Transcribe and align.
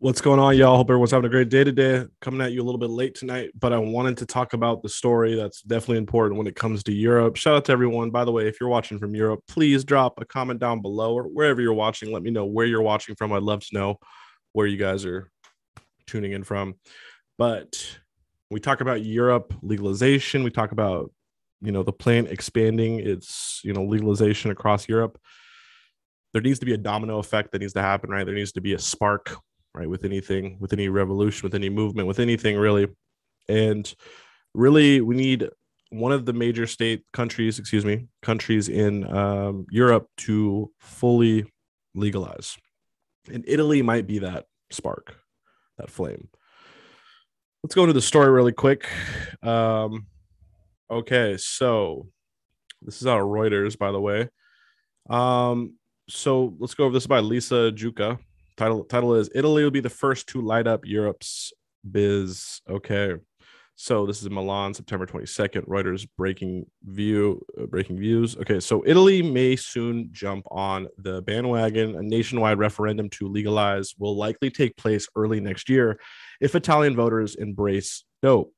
What's 0.00 0.20
going 0.20 0.38
on, 0.38 0.56
y'all? 0.56 0.76
Hope 0.76 0.90
everyone's 0.90 1.10
having 1.10 1.26
a 1.26 1.28
great 1.28 1.48
day 1.48 1.64
today. 1.64 2.06
Coming 2.20 2.40
at 2.40 2.52
you 2.52 2.62
a 2.62 2.64
little 2.64 2.78
bit 2.78 2.88
late 2.88 3.16
tonight, 3.16 3.50
but 3.58 3.72
I 3.72 3.78
wanted 3.78 4.18
to 4.18 4.26
talk 4.26 4.52
about 4.52 4.80
the 4.80 4.88
story 4.88 5.34
that's 5.34 5.60
definitely 5.62 5.96
important 5.96 6.38
when 6.38 6.46
it 6.46 6.54
comes 6.54 6.84
to 6.84 6.92
Europe. 6.92 7.34
Shout 7.34 7.56
out 7.56 7.64
to 7.64 7.72
everyone. 7.72 8.10
By 8.10 8.24
the 8.24 8.30
way, 8.30 8.46
if 8.46 8.60
you're 8.60 8.68
watching 8.68 9.00
from 9.00 9.16
Europe, 9.16 9.40
please 9.48 9.82
drop 9.82 10.20
a 10.20 10.24
comment 10.24 10.60
down 10.60 10.82
below 10.82 11.14
or 11.14 11.24
wherever 11.24 11.60
you're 11.60 11.74
watching. 11.74 12.12
Let 12.12 12.22
me 12.22 12.30
know 12.30 12.44
where 12.44 12.64
you're 12.64 12.80
watching 12.80 13.16
from. 13.16 13.32
I'd 13.32 13.42
love 13.42 13.58
to 13.66 13.74
know 13.74 13.96
where 14.52 14.68
you 14.68 14.76
guys 14.76 15.04
are 15.04 15.32
tuning 16.06 16.30
in 16.30 16.44
from. 16.44 16.76
But 17.36 17.98
we 18.52 18.60
talk 18.60 18.80
about 18.80 19.02
Europe 19.02 19.52
legalization. 19.62 20.44
We 20.44 20.50
talk 20.50 20.70
about, 20.70 21.10
you 21.60 21.72
know, 21.72 21.82
the 21.82 21.92
plan 21.92 22.28
expanding 22.28 23.00
its, 23.00 23.62
you 23.64 23.72
know, 23.72 23.82
legalization 23.82 24.52
across 24.52 24.88
Europe. 24.88 25.18
There 26.32 26.42
needs 26.42 26.60
to 26.60 26.66
be 26.66 26.74
a 26.74 26.78
domino 26.78 27.18
effect 27.18 27.50
that 27.50 27.58
needs 27.58 27.72
to 27.72 27.82
happen, 27.82 28.10
right? 28.10 28.24
There 28.24 28.36
needs 28.36 28.52
to 28.52 28.60
be 28.60 28.74
a 28.74 28.78
spark 28.78 29.36
right? 29.74 29.88
With 29.88 30.04
anything, 30.04 30.56
with 30.60 30.72
any 30.72 30.88
revolution, 30.88 31.46
with 31.46 31.54
any 31.54 31.68
movement, 31.68 32.08
with 32.08 32.18
anything 32.18 32.56
really. 32.56 32.88
And 33.48 33.92
really, 34.54 35.00
we 35.00 35.16
need 35.16 35.48
one 35.90 36.12
of 36.12 36.26
the 36.26 36.32
major 36.32 36.66
state 36.66 37.04
countries, 37.12 37.58
excuse 37.58 37.84
me, 37.84 38.06
countries 38.22 38.68
in 38.68 39.10
um, 39.14 39.66
Europe 39.70 40.08
to 40.18 40.70
fully 40.80 41.50
legalize. 41.94 42.56
And 43.32 43.44
Italy 43.46 43.82
might 43.82 44.06
be 44.06 44.20
that 44.20 44.46
spark, 44.70 45.16
that 45.78 45.90
flame. 45.90 46.28
Let's 47.62 47.74
go 47.74 47.82
into 47.82 47.92
the 47.92 48.02
story 48.02 48.30
really 48.30 48.52
quick. 48.52 48.88
Um, 49.42 50.06
okay, 50.90 51.36
so 51.38 52.08
this 52.82 53.00
is 53.00 53.06
out 53.06 53.20
of 53.20 53.26
Reuters, 53.26 53.76
by 53.76 53.90
the 53.90 54.00
way. 54.00 54.28
Um, 55.10 55.74
so 56.08 56.54
let's 56.58 56.74
go 56.74 56.84
over 56.84 56.94
this 56.94 57.06
by 57.06 57.20
Lisa 57.20 57.72
Jucca. 57.72 58.18
Title 58.58 58.82
title 58.82 59.14
is 59.14 59.30
Italy 59.36 59.62
will 59.62 59.70
be 59.70 59.78
the 59.78 59.88
first 59.88 60.26
to 60.30 60.40
light 60.40 60.66
up 60.66 60.84
Europe's 60.84 61.52
biz. 61.88 62.60
Okay. 62.68 63.14
So 63.76 64.04
this 64.04 64.20
is 64.20 64.28
Milan, 64.28 64.74
September 64.74 65.06
22nd. 65.06 65.68
Reuters 65.68 66.08
breaking 66.16 66.66
view, 66.82 67.40
uh, 67.56 67.66
breaking 67.66 67.98
views. 67.98 68.36
Okay, 68.36 68.58
so 68.58 68.82
Italy 68.84 69.22
may 69.22 69.54
soon 69.54 70.08
jump 70.10 70.44
on 70.50 70.88
the 70.98 71.22
bandwagon. 71.22 71.94
A 71.94 72.02
nationwide 72.02 72.58
referendum 72.58 73.08
to 73.10 73.28
legalize 73.28 73.94
will 73.96 74.16
likely 74.16 74.50
take 74.50 74.76
place 74.76 75.06
early 75.14 75.38
next 75.38 75.68
year 75.68 76.00
if 76.40 76.56
Italian 76.56 76.96
voters 76.96 77.36
embrace 77.36 78.02
dope. 78.20 78.52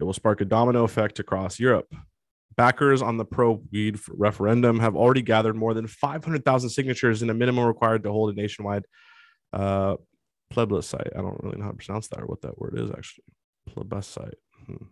It 0.00 0.04
will 0.04 0.14
spark 0.14 0.40
a 0.40 0.46
domino 0.46 0.84
effect 0.84 1.18
across 1.18 1.60
Europe. 1.60 1.94
Backers 2.56 3.02
on 3.02 3.18
the 3.18 3.26
pro 3.26 3.62
weed 3.70 3.98
referendum 4.08 4.80
have 4.80 4.96
already 4.96 5.20
gathered 5.20 5.56
more 5.56 5.74
than 5.74 5.86
500,000 5.86 6.70
signatures 6.70 7.22
in 7.22 7.28
a 7.28 7.34
minimum 7.34 7.66
required 7.66 8.04
to 8.04 8.10
hold 8.10 8.30
a 8.30 8.40
nationwide 8.40 8.86
uh, 9.52 9.96
plebiscite. 10.50 11.12
I 11.16 11.20
don't 11.20 11.42
really 11.42 11.58
know 11.58 11.64
how 11.64 11.70
to 11.70 11.76
pronounce 11.76 12.08
that 12.08 12.20
or 12.20 12.26
what 12.26 12.42
that 12.42 12.58
word 12.58 12.78
is 12.78 12.90
actually. 12.90 13.24
Plebiscite. 13.68 14.38
Hmm. 14.66 14.86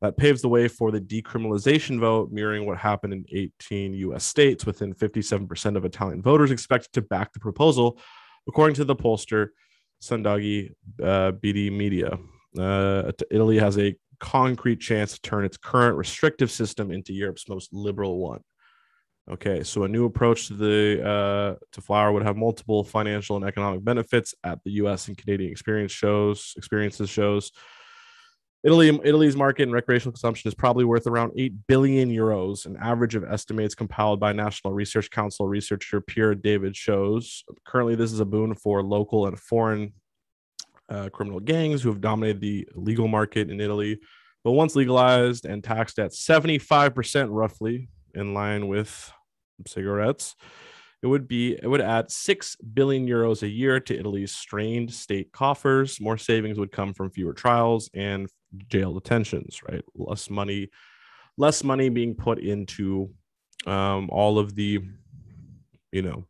That 0.00 0.16
paves 0.16 0.42
the 0.42 0.48
way 0.48 0.66
for 0.66 0.90
the 0.90 1.00
decriminalization 1.00 2.00
vote, 2.00 2.32
mirroring 2.32 2.66
what 2.66 2.76
happened 2.76 3.12
in 3.12 3.24
18 3.32 3.94
US 3.94 4.24
states, 4.24 4.66
within 4.66 4.92
57% 4.92 5.76
of 5.76 5.84
Italian 5.84 6.20
voters 6.20 6.50
expected 6.50 6.92
to 6.94 7.02
back 7.02 7.32
the 7.32 7.38
proposal, 7.38 8.00
according 8.48 8.74
to 8.76 8.84
the 8.84 8.96
pollster 8.96 9.48
Sondaggi 10.02 10.72
uh, 11.00 11.30
Bidimedia. 11.32 12.18
Uh, 12.58 13.12
Italy 13.30 13.58
has 13.58 13.78
a 13.78 13.94
concrete 14.18 14.80
chance 14.80 15.14
to 15.14 15.20
turn 15.20 15.44
its 15.44 15.56
current 15.56 15.96
restrictive 15.96 16.50
system 16.50 16.90
into 16.90 17.12
Europe's 17.12 17.48
most 17.48 17.72
liberal 17.72 18.18
one. 18.18 18.40
Okay, 19.30 19.62
so 19.62 19.84
a 19.84 19.88
new 19.88 20.04
approach 20.04 20.48
to 20.48 20.54
the 20.54 21.08
uh, 21.08 21.54
to 21.70 21.80
flower 21.80 22.10
would 22.10 22.24
have 22.24 22.36
multiple 22.36 22.82
financial 22.82 23.36
and 23.36 23.44
economic 23.44 23.84
benefits 23.84 24.34
at 24.42 24.58
the 24.64 24.72
U.S. 24.72 25.06
and 25.06 25.16
Canadian 25.16 25.52
experience 25.52 25.92
shows 25.92 26.54
experiences 26.56 27.08
shows. 27.08 27.52
Italy 28.64 28.88
Italy's 29.04 29.36
market 29.36 29.64
and 29.64 29.72
recreational 29.72 30.12
consumption 30.12 30.48
is 30.48 30.54
probably 30.54 30.84
worth 30.84 31.06
around 31.06 31.32
8 31.36 31.52
billion 31.68 32.10
euros. 32.10 32.66
An 32.66 32.76
average 32.76 33.14
of 33.14 33.22
estimates 33.24 33.76
compiled 33.76 34.18
by 34.18 34.32
National 34.32 34.72
Research 34.72 35.08
Council 35.10 35.46
researcher 35.46 36.00
Pierre 36.00 36.34
David 36.34 36.76
shows. 36.76 37.44
Currently, 37.64 37.94
this 37.94 38.12
is 38.12 38.20
a 38.20 38.24
boon 38.24 38.54
for 38.54 38.82
local 38.82 39.26
and 39.26 39.38
foreign 39.38 39.92
uh, 40.88 41.10
criminal 41.10 41.40
gangs 41.40 41.82
who 41.82 41.90
have 41.90 42.00
dominated 42.00 42.40
the 42.40 42.68
legal 42.74 43.06
market 43.06 43.50
in 43.50 43.60
Italy. 43.60 44.00
But 44.42 44.52
once 44.52 44.74
legalized 44.74 45.44
and 45.44 45.62
taxed 45.62 46.00
at 46.00 46.10
75% 46.10 47.28
roughly, 47.30 47.88
in 48.14 48.34
line 48.34 48.68
with 48.68 49.12
cigarettes, 49.66 50.34
it 51.02 51.06
would 51.06 51.26
be 51.26 51.58
it 51.60 51.66
would 51.66 51.80
add 51.80 52.10
6 52.10 52.56
billion 52.56 53.06
euros 53.06 53.42
a 53.42 53.48
year 53.48 53.80
to 53.80 53.98
Italy's 53.98 54.34
strained 54.34 54.92
state 54.92 55.32
coffers. 55.32 56.00
More 56.00 56.18
savings 56.18 56.58
would 56.58 56.72
come 56.72 56.94
from 56.94 57.10
fewer 57.10 57.32
trials 57.32 57.90
and 57.92 58.28
jail 58.68 58.92
detentions, 58.94 59.60
right? 59.68 59.82
Less 59.94 60.30
money 60.30 60.70
less 61.38 61.64
money 61.64 61.88
being 61.88 62.14
put 62.14 62.38
into 62.38 63.10
um, 63.66 64.08
all 64.10 64.38
of 64.38 64.54
the 64.54 64.80
you 65.90 66.02
know 66.02 66.24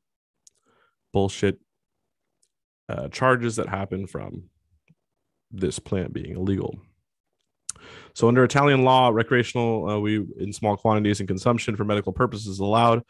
bullshit 1.12 1.58
uh, 2.88 3.08
charges 3.08 3.56
that 3.56 3.68
happen 3.68 4.06
from 4.06 4.44
this 5.50 5.78
plant 5.78 6.12
being 6.12 6.34
illegal. 6.36 6.80
So 8.14 8.28
under 8.28 8.44
Italian 8.44 8.84
law, 8.84 9.08
recreational 9.08 9.88
uh, 9.88 9.98
we 9.98 10.24
in 10.38 10.52
small 10.52 10.76
quantities 10.76 11.20
and 11.20 11.28
consumption 11.28 11.76
for 11.76 11.84
medical 11.84 12.12
purposes 12.12 12.46
is 12.46 12.58
allowed, 12.58 13.02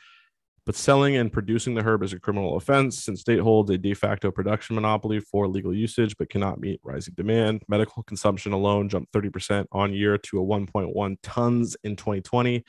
but 0.64 0.76
selling 0.76 1.16
and 1.16 1.32
producing 1.32 1.74
the 1.74 1.82
herb 1.82 2.02
is 2.02 2.12
a 2.12 2.20
criminal 2.20 2.56
offense 2.56 3.04
since 3.04 3.20
state 3.20 3.40
holds 3.40 3.70
a 3.70 3.78
de 3.78 3.94
facto 3.94 4.30
production 4.30 4.76
monopoly 4.76 5.18
for 5.20 5.48
legal 5.48 5.74
usage 5.74 6.16
but 6.16 6.30
cannot 6.30 6.60
meet 6.60 6.80
rising 6.84 7.14
demand. 7.16 7.62
Medical 7.68 8.02
consumption 8.04 8.52
alone 8.52 8.88
jumped 8.88 9.12
30% 9.12 9.66
on 9.72 9.92
year 9.92 10.18
to 10.18 10.40
a 10.40 10.44
1.1 10.44 11.16
tons 11.22 11.76
in 11.82 11.96
2020. 11.96 12.64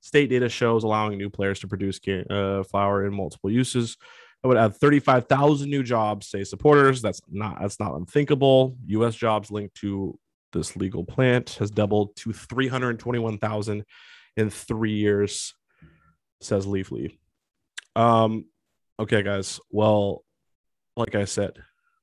State 0.00 0.30
data 0.30 0.48
shows 0.48 0.84
allowing 0.84 1.18
new 1.18 1.30
players 1.30 1.58
to 1.60 1.68
produce 1.68 1.98
uh, 2.30 2.62
flower 2.64 3.06
in 3.06 3.14
multiple 3.14 3.50
uses. 3.50 3.96
It 4.44 4.46
would 4.46 4.56
add 4.56 4.76
35,000 4.76 5.68
new 5.68 5.82
jobs, 5.82 6.28
say 6.28 6.44
supporters. 6.44 7.02
That's 7.02 7.20
not 7.28 7.60
that's 7.60 7.80
not 7.80 7.96
unthinkable. 7.96 8.76
U.S. 8.86 9.16
jobs 9.16 9.50
linked 9.50 9.74
to 9.76 10.16
this 10.52 10.76
legal 10.76 11.04
plant 11.04 11.50
has 11.58 11.70
doubled 11.70 12.16
to 12.16 12.32
321,000 12.32 13.84
in 14.36 14.50
three 14.50 14.94
years, 14.94 15.54
says 16.40 16.66
Leafly. 16.66 17.18
Um, 17.96 18.46
okay, 18.98 19.22
guys. 19.22 19.60
Well, 19.70 20.24
like 20.96 21.14
I 21.14 21.24
said, 21.24 21.52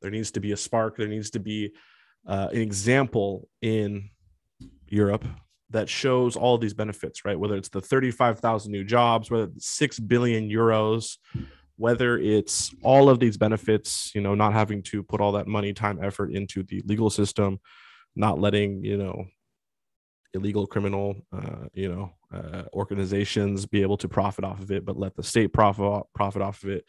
there 0.01 0.11
needs 0.11 0.31
to 0.31 0.39
be 0.39 0.51
a 0.51 0.57
spark. 0.57 0.97
There 0.97 1.07
needs 1.07 1.31
to 1.31 1.39
be 1.39 1.73
uh, 2.27 2.49
an 2.51 2.61
example 2.61 3.47
in 3.61 4.09
Europe 4.87 5.25
that 5.71 5.89
shows 5.89 6.35
all 6.35 6.57
these 6.57 6.73
benefits, 6.73 7.25
right? 7.25 7.39
Whether 7.39 7.55
it's 7.55 7.69
the 7.69 7.81
35,000 7.81 8.71
new 8.71 8.83
jobs, 8.83 9.31
whether 9.31 9.45
it's 9.45 9.67
6 9.69 9.99
billion 9.99 10.49
euros, 10.49 11.17
whether 11.77 12.17
it's 12.17 12.73
all 12.83 13.09
of 13.09 13.19
these 13.19 13.37
benefits, 13.37 14.11
you 14.15 14.21
know, 14.21 14.35
not 14.35 14.53
having 14.53 14.81
to 14.83 15.03
put 15.03 15.21
all 15.21 15.33
that 15.33 15.47
money, 15.47 15.73
time, 15.73 15.99
effort 16.01 16.31
into 16.31 16.63
the 16.63 16.81
legal 16.85 17.09
system, 17.09 17.59
not 18.15 18.39
letting 18.39 18.83
you 18.83 18.97
know 18.97 19.25
illegal 20.33 20.67
criminal 20.67 21.15
uh, 21.33 21.67
you 21.73 21.89
know 21.89 22.11
uh, 22.33 22.63
organizations 22.73 23.65
be 23.65 23.81
able 23.81 23.97
to 23.97 24.07
profit 24.07 24.43
off 24.43 24.59
of 24.61 24.71
it 24.71 24.85
but 24.85 24.97
let 24.97 25.15
the 25.15 25.23
state 25.23 25.53
profit 25.53 26.03
profit 26.13 26.41
off 26.41 26.63
of 26.63 26.69
it. 26.69 26.85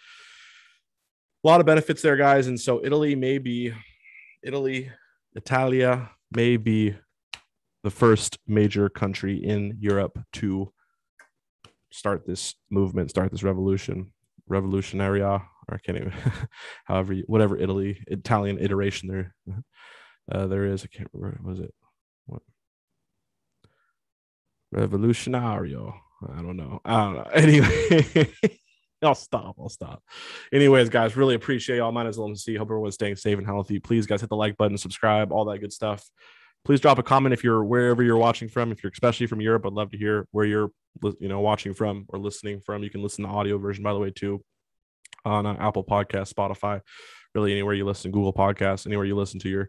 A 1.45 1.47
lot 1.47 1.61
of 1.61 1.67
benefits 1.67 2.03
there 2.03 2.17
guys. 2.17 2.47
And 2.49 2.61
so 2.61 2.85
italy 2.85 3.15
may 3.15 3.39
be 3.39 3.73
italy 4.43 4.91
italia 5.35 6.11
may 6.33 6.57
be 6.57 6.95
the 7.83 7.91
first 7.91 8.39
major 8.47 8.89
country 8.89 9.37
in 9.37 9.77
europe 9.79 10.19
to 10.33 10.73
start 11.93 12.27
this 12.27 12.55
movement 12.71 13.11
start 13.11 13.31
this 13.31 13.43
revolution 13.43 14.13
revolutionaria 14.51 15.43
or 15.69 15.75
i 15.75 15.79
can't 15.79 15.99
even 15.99 16.13
however 16.85 17.15
whatever 17.27 17.57
italy 17.57 18.03
italian 18.09 18.59
iteration 18.59 19.09
there 19.09 19.35
uh, 20.31 20.47
there 20.47 20.65
is. 20.65 20.85
I 20.85 20.89
can't 20.89 21.11
remember. 21.13 21.41
Was 21.43 21.61
it 21.61 21.75
what? 22.27 22.43
Revolutionario. 24.75 25.95
I 26.29 26.43
don't 26.43 26.57
know. 26.57 26.81
I 26.85 27.05
don't 27.05 27.15
know. 27.15 27.31
Anyway, 27.35 28.33
I'll 29.03 29.15
stop. 29.15 29.57
I'll 29.59 29.69
stop. 29.69 30.03
Anyways, 30.53 30.89
guys, 30.89 31.17
really 31.17 31.35
appreciate 31.35 31.77
y'all. 31.77 31.93
Mine 31.93 32.07
is 32.07 32.19
see. 32.43 32.57
Hope 32.57 32.69
everyone's 32.69 32.95
staying 32.95 33.17
safe 33.17 33.39
and 33.39 33.47
healthy. 33.47 33.79
Please, 33.79 34.07
guys, 34.07 34.23
hit 34.23 34.31
the 34.31 34.37
like 34.37 34.57
button, 34.57 34.79
subscribe, 34.79 35.33
all 35.33 35.45
that 35.47 35.59
good 35.59 35.73
stuff. 35.73 36.09
Please 36.65 36.81
drop 36.81 36.99
a 36.99 37.03
comment 37.03 37.33
if 37.33 37.45
you're 37.45 37.63
wherever 37.63 38.03
you're 38.03 38.17
watching 38.17 38.49
from. 38.49 38.73
If 38.73 38.83
you're 38.83 38.91
especially 38.91 39.27
from 39.27 39.41
Europe, 39.41 39.67
I'd 39.67 39.73
love 39.73 39.91
to 39.93 39.99
hear 39.99 40.27
where 40.33 40.47
you're, 40.47 40.71
you 41.21 41.29
know, 41.29 41.41
watching 41.41 41.75
from 41.75 42.07
or 42.09 42.19
listening 42.19 42.61
from. 42.61 42.83
You 42.83 42.91
can 42.91 43.03
listen 43.03 43.25
to 43.25 43.31
audio 43.31 43.59
version, 43.59 43.85
by 43.85 43.93
the 43.93 44.01
way, 44.01 44.11
too, 44.11 44.43
on 45.25 45.47
uh, 45.47 45.57
Apple 45.61 45.85
Podcast, 45.85 46.33
Spotify, 46.33 46.81
really 47.35 47.53
anywhere 47.53 47.75
you 47.75 47.85
listen, 47.85 48.11
Google 48.11 48.33
Podcasts, 48.33 48.87
anywhere 48.87 49.05
you 49.05 49.15
listen 49.15 49.39
to 49.41 49.49
your 49.49 49.69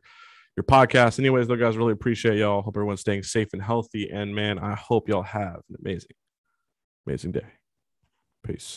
your 0.57 0.63
podcast. 0.63 1.19
Anyways, 1.19 1.47
though, 1.47 1.55
guys, 1.55 1.77
really 1.77 1.93
appreciate 1.93 2.37
y'all. 2.37 2.63
Hope 2.63 2.75
everyone's 2.75 3.01
staying 3.01 3.23
safe 3.23 3.49
and 3.53 3.61
healthy. 3.61 4.09
And 4.09 4.35
man, 4.35 4.57
I 4.59 4.73
hope 4.75 5.07
y'all 5.07 5.23
have 5.23 5.61
an 5.69 5.75
amazing, 5.79 6.15
amazing 7.05 7.31
day. 7.31 7.45
Peace. 8.43 8.75